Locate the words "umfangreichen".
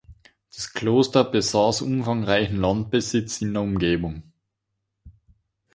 1.83-2.57